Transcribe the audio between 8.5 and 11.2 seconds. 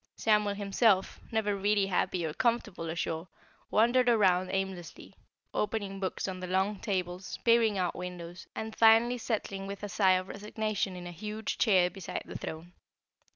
and finally settling with a sigh of resignation in a